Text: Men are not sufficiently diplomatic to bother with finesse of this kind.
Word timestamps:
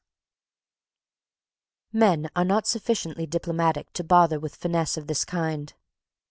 Men 1.93 2.31
are 2.35 2.43
not 2.43 2.65
sufficiently 2.65 3.27
diplomatic 3.27 3.93
to 3.93 4.03
bother 4.03 4.39
with 4.39 4.55
finesse 4.55 4.97
of 4.97 5.05
this 5.05 5.23
kind. 5.23 5.75